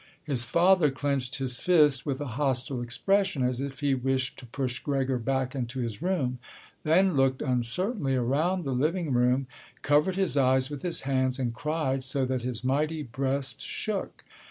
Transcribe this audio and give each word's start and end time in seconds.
His 0.23 0.45
father 0.45 0.89
clenched 0.89 1.35
his 1.35 1.59
fist 1.59 2.07
with 2.07 2.19
a 2.19 2.25
hostile 2.33 2.81
expression, 2.81 3.43
as 3.43 3.61
if 3.61 3.81
he 3.81 3.93
wished 3.93 4.35
to 4.39 4.47
push 4.47 4.79
Gregor 4.79 5.19
back 5.19 5.53
into 5.53 5.77
his 5.79 6.01
room, 6.01 6.39
then 6.81 7.13
looked 7.13 7.43
uncertainly 7.43 8.15
around 8.15 8.63
the 8.63 8.71
living 8.73 9.13
room, 9.13 9.45
covered 9.83 10.15
his 10.15 10.35
eyes 10.35 10.71
with 10.71 10.81
his 10.81 11.01
hands, 11.03 11.37
and 11.37 11.53
cried 11.53 12.03
so 12.03 12.25
that 12.25 12.41
his 12.41 12.63
mighty 12.63 13.03
breast 13.03 13.61
shook. 13.61 14.25